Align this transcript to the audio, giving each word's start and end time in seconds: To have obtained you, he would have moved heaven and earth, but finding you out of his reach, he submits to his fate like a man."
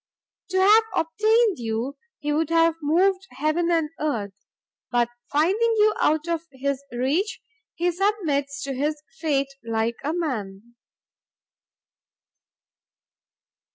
To 0.49 0.57
have 0.57 0.83
obtained 0.95 1.59
you, 1.59 1.95
he 2.17 2.33
would 2.33 2.49
have 2.49 2.73
moved 2.81 3.27
heaven 3.29 3.69
and 3.69 3.91
earth, 3.99 4.33
but 4.89 5.09
finding 5.31 5.75
you 5.77 5.93
out 6.01 6.27
of 6.27 6.41
his 6.51 6.83
reach, 6.91 7.39
he 7.75 7.91
submits 7.91 8.63
to 8.63 8.73
his 8.73 8.99
fate 9.19 9.49
like 9.63 9.97
a 10.03 10.11
man." 10.15 10.73